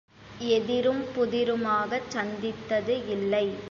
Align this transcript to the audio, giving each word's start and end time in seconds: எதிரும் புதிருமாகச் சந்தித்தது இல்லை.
எதிரும் 0.49 1.03
புதிருமாகச் 1.15 2.09
சந்தித்தது 2.09 3.07
இல்லை. 3.07 3.45